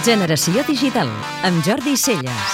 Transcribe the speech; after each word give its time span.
Generació 0.00 0.62
Digital, 0.64 1.10
amb 1.44 1.60
Jordi 1.60 1.92
Celles. 1.92 2.52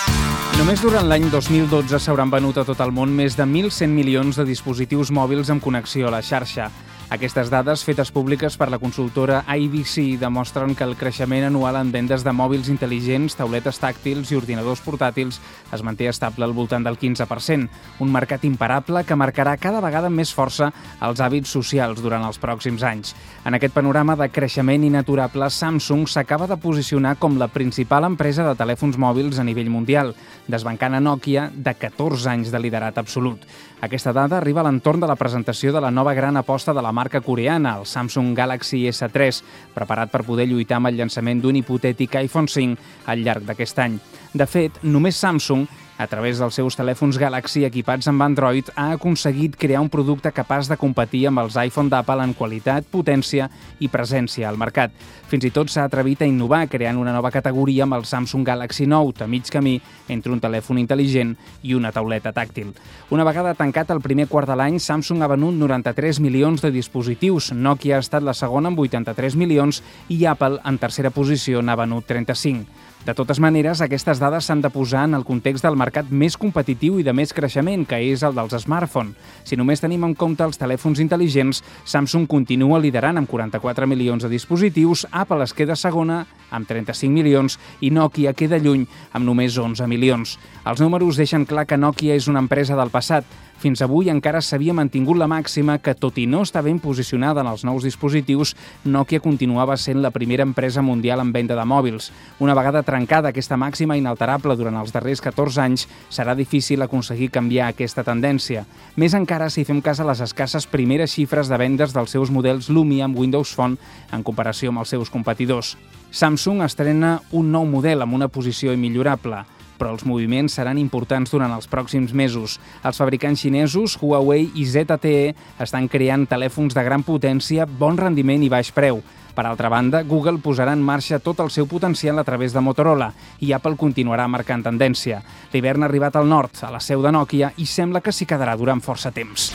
Només 0.59 0.81
durant 0.83 1.07
l'any 1.07 1.29
2012 1.31 2.01
s'hauran 2.03 2.33
venut 2.33 2.59
a 2.59 2.65
tot 2.67 2.81
el 2.83 2.91
món 2.91 3.13
més 3.15 3.37
de 3.39 3.45
1.100 3.47 3.93
milions 3.95 4.41
de 4.41 4.47
dispositius 4.49 5.13
mòbils 5.15 5.53
amb 5.55 5.63
connexió 5.63 6.09
a 6.09 6.15
la 6.17 6.25
xarxa. 6.27 6.67
Aquestes 7.07 7.53
dades, 7.55 7.85
fetes 7.87 8.11
públiques 8.11 8.57
per 8.59 8.67
la 8.67 8.81
consultora 8.83 9.45
IDC, 9.47 10.17
demostren 10.19 10.73
que 10.75 10.83
el 10.83 10.97
creixement 10.99 11.45
anual 11.47 11.77
en 11.79 11.93
vendes 11.95 12.25
de 12.27 12.33
mòbils 12.35 12.67
intel·ligents, 12.67 13.37
tauletes 13.39 13.79
tàctils 13.79 14.33
i 14.33 14.39
ordinadors 14.41 14.83
portàtils 14.83 15.39
es 15.71 15.85
manté 15.87 16.09
estable 16.11 16.43
al 16.43 16.55
voltant 16.57 16.83
del 16.83 16.99
15%, 16.99 17.69
un 18.03 18.11
mercat 18.11 18.43
imparable 18.49 19.05
que 19.07 19.15
marcarà 19.15 19.55
cada 19.55 19.79
vegada 19.85 20.11
més 20.11 20.33
força 20.35 20.73
els 20.99 21.23
hàbits 21.23 21.53
socials 21.55 22.03
durant 22.03 22.27
els 22.27 22.41
pròxims 22.43 22.83
anys. 22.83 23.15
En 23.47 23.55
aquest 23.55 23.77
panorama 23.77 24.19
de 24.19 24.27
creixement 24.35 24.83
inaturable, 24.83 25.47
Samsung 25.47 26.09
s'acaba 26.11 26.51
de 26.51 26.59
posicionar 26.59 27.15
com 27.23 27.39
la 27.39 27.47
principal 27.47 28.11
empresa 28.11 28.43
de 28.49 28.59
telèfons 28.59 28.99
mòbils 28.99 29.39
a 29.39 29.47
nivell 29.47 29.71
mundial, 29.71 30.11
desbancant 30.51 30.99
a 30.99 31.05
Nokia 31.05 31.53
de 31.55 31.79
14 31.79 32.35
anys 32.35 32.51
de 32.51 32.59
liderat 32.67 32.99
absolut. 32.99 33.47
Aquesta 33.87 34.11
dada 34.17 34.39
arriba 34.41 34.65
a 34.65 34.67
l'entorn 34.67 35.03
de 35.05 35.07
la 35.07 35.19
presentació 35.21 35.71
de 35.71 35.81
la 35.85 35.93
nova 35.95 36.15
gran 36.17 36.37
aposta 36.41 36.75
de 36.75 36.83
la 36.83 36.96
marca 36.97 37.21
coreana, 37.21 37.77
el 37.77 37.87
Samsung 37.87 38.33
Galaxy 38.37 38.87
S3, 38.89 39.43
preparat 39.77 40.13
per 40.13 40.25
poder 40.25 40.49
lluitar 40.49 40.81
amb 40.81 40.89
el 40.91 40.97
llançament 40.97 41.43
d'un 41.43 41.59
hipotètic 41.61 42.17
iPhone 42.23 42.49
5 42.49 43.11
al 43.13 43.25
llarg 43.27 43.45
d'aquest 43.45 43.83
any. 43.85 43.99
De 44.37 44.47
fet, 44.49 44.81
només 44.83 45.21
Samsung 45.21 45.67
a 45.99 46.07
través 46.07 46.39
dels 46.39 46.55
seus 46.55 46.77
telèfons 46.77 47.17
Galaxy 47.19 47.65
equipats 47.65 48.09
amb 48.11 48.23
Android, 48.23 48.69
ha 48.77 48.91
aconseguit 48.95 49.57
crear 49.57 49.81
un 49.81 49.89
producte 49.89 50.33
capaç 50.33 50.69
de 50.69 50.77
competir 50.77 51.27
amb 51.29 51.41
els 51.41 51.57
iPhone 51.57 51.89
d'Apple 51.93 52.25
en 52.25 52.35
qualitat, 52.37 52.85
potència 52.93 53.49
i 53.81 53.89
presència 53.89 54.49
al 54.49 54.59
mercat. 54.61 54.93
Fins 55.31 55.47
i 55.49 55.51
tot 55.51 55.73
s'ha 55.73 55.87
atrevit 55.89 56.23
a 56.23 56.29
innovar 56.29 56.67
creant 56.69 57.01
una 57.01 57.15
nova 57.17 57.33
categoria 57.35 57.87
amb 57.87 57.97
el 57.97 58.05
Samsung 58.05 58.45
Galaxy 58.47 58.87
Note, 58.87 59.25
a 59.25 59.27
mig 59.27 59.49
camí 59.51 59.79
entre 60.13 60.33
un 60.33 60.41
telèfon 60.41 60.79
intel·ligent 60.83 61.33
i 61.63 61.75
una 61.75 61.93
tauleta 61.93 62.35
tàctil. 62.37 62.75
Una 63.11 63.25
vegada 63.25 63.57
tancat 63.57 63.91
el 63.91 64.05
primer 64.05 64.29
quart 64.29 64.51
de 64.51 64.57
l'any, 64.59 64.79
Samsung 64.81 65.25
ha 65.25 65.31
venut 65.33 65.57
93 65.57 66.21
milions 66.21 66.63
de 66.63 66.71
dispositius, 66.75 67.53
Nokia 67.53 67.97
ha 67.97 68.05
estat 68.05 68.23
la 68.23 68.37
segona 68.37 68.69
amb 68.69 68.85
83 68.85 69.37
milions 69.41 69.83
i 70.09 70.25
Apple, 70.27 70.61
en 70.65 70.79
tercera 70.79 71.11
posició, 71.11 71.63
n'ha 71.63 71.79
venut 71.79 72.07
35. 72.07 72.95
De 73.07 73.15
totes 73.15 73.39
maneres, 73.39 73.79
aquestes 73.85 74.19
dades 74.19 74.49
s'han 74.49 74.65
de 74.65 74.71
posar 74.75 75.05
en 75.07 75.13
el 75.15 75.23
context 75.23 75.63
del 75.63 75.77
mercat 75.79 76.09
més 76.11 76.35
competitiu 76.43 76.97
i 76.99 77.05
de 77.07 77.13
més 77.15 77.31
creixement, 77.31 77.85
que 77.87 78.01
és 78.03 78.25
el 78.27 78.35
dels 78.35 78.57
smartphones. 78.65 79.15
Si 79.47 79.55
només 79.55 79.79
tenim 79.79 80.03
en 80.09 80.17
compte 80.19 80.43
els 80.43 80.59
telèfons 80.59 80.99
intel·ligents, 81.05 81.63
Samsung 81.87 82.27
continua 82.27 82.83
liderant 82.83 83.23
amb 83.23 83.31
44 83.31 83.87
milions 83.87 84.27
de 84.27 84.33
dispositius, 84.33 85.07
Apple 85.13 85.47
es 85.47 85.55
queda 85.55 85.79
segona 85.79 86.25
amb 86.51 86.67
35 86.67 87.15
milions 87.15 87.61
i 87.79 87.93
Nokia 87.95 88.35
queda 88.35 88.59
lluny 88.59 88.89
amb 89.13 89.23
només 89.23 89.55
11 89.55 89.87
milions. 89.87 90.35
Els 90.67 90.83
números 90.83 91.23
deixen 91.23 91.47
clar 91.47 91.69
que 91.71 91.79
Nokia 91.79 92.19
és 92.19 92.27
una 92.27 92.43
empresa 92.43 92.75
del 92.75 92.91
passat, 92.91 93.23
fins 93.57 93.81
avui 93.81 94.11
encara 94.13 94.43
s'havia 94.45 94.75
mantingut 94.77 95.17
la 95.17 95.29
màxima 95.31 95.79
que, 95.81 95.95
tot 95.97 96.19
i 96.21 96.27
no 96.29 96.43
estar 96.45 96.63
ben 96.67 96.77
posicionada 96.83 97.41
en 97.41 97.49
els 97.49 97.65
nous 97.65 97.87
dispositius, 97.87 98.53
Nokia 98.85 99.23
continuava 99.25 99.79
sent 99.81 100.03
la 100.05 100.13
primera 100.13 100.45
empresa 100.45 100.85
mundial 100.85 101.23
en 101.25 101.33
venda 101.33 101.57
de 101.57 101.65
mòbils. 101.65 102.11
Una 102.39 102.55
vegada 102.55 102.85
trencada 102.97 103.29
aquesta 103.29 103.59
màxima 103.61 103.99
inalterable 103.99 104.57
durant 104.57 104.79
els 104.81 104.93
darrers 104.95 105.21
14 105.21 105.61
anys, 105.61 105.85
serà 106.09 106.33
difícil 106.39 106.81
aconseguir 106.81 107.29
canviar 107.35 107.69
aquesta 107.69 108.05
tendència. 108.07 108.65
Més 108.97 109.13
encara 109.19 109.51
si 109.53 109.67
fem 109.69 109.83
cas 109.85 110.01
a 110.01 110.07
les 110.09 110.23
escasses 110.25 110.65
primeres 110.71 111.13
xifres 111.13 111.51
de 111.53 111.59
vendes 111.61 111.93
dels 111.93 112.15
seus 112.17 112.33
models 112.33 112.71
Lumia 112.73 113.05
amb 113.05 113.19
Windows 113.21 113.53
Phone 113.53 113.77
en 114.17 114.25
comparació 114.25 114.73
amb 114.73 114.81
els 114.81 114.95
seus 114.97 115.13
competidors. 115.13 115.75
Samsung 116.11 116.65
estrena 116.65 117.19
un 117.37 117.53
nou 117.53 117.69
model 117.69 118.07
amb 118.07 118.17
una 118.17 118.33
posició 118.33 118.73
immillorable– 118.73 119.45
però 119.77 119.91
els 119.93 120.07
moviments 120.09 120.55
seran 120.57 120.79
importants 120.81 121.29
durant 121.35 121.53
els 121.53 121.69
pròxims 121.69 122.15
mesos. 122.17 122.55
Els 122.81 122.97
fabricants 122.97 123.43
xinesos 123.45 123.99
Huawei 124.01 124.49
i 124.57 124.65
ZTE 124.65 125.35
estan 125.61 125.85
creant 125.93 126.25
telèfons 126.31 126.73
de 126.73 126.85
gran 126.87 127.05
potència, 127.05 127.69
bon 127.69 128.01
rendiment 128.01 128.41
i 128.41 128.49
baix 128.49 128.73
preu. 128.73 129.03
Per 129.37 129.45
altra 129.45 129.69
banda, 129.69 130.01
Google 130.03 130.41
posarà 130.41 130.73
en 130.73 130.81
marxa 130.81 131.19
tot 131.21 131.43
el 131.45 131.51
seu 131.53 131.69
potencial 131.69 132.19
a 132.19 132.25
través 132.25 132.57
de 132.57 132.63
Motorola 132.65 133.11
i 133.45 133.53
Apple 133.53 133.77
continuarà 133.77 134.25
marcant 134.33 134.65
tendència. 134.65 135.21
L'hivern 135.53 135.85
ha 135.85 135.91
arribat 135.91 136.17
al 136.17 136.31
nord, 136.31 136.57
a 136.65 136.73
la 136.73 136.81
seu 136.81 137.05
de 137.05 137.13
Nokia, 137.13 137.53
i 137.61 137.69
sembla 137.69 138.01
que 138.01 138.17
s'hi 138.17 138.25
quedarà 138.25 138.57
durant 138.57 138.81
força 138.81 139.13
temps. 139.13 139.51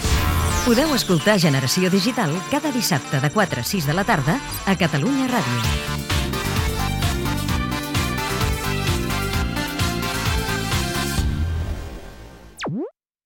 Podeu 0.62 0.94
escoltar 0.94 1.40
Generació 1.42 1.90
Digital 1.90 2.38
cada 2.54 2.70
dissabte 2.70 3.24
de 3.26 3.34
4 3.34 3.66
a 3.66 3.70
6 3.74 3.90
de 3.90 3.98
la 3.98 4.06
tarda 4.06 4.38
a 4.70 4.78
Catalunya 4.78 5.26
Ràdio. 5.34 6.11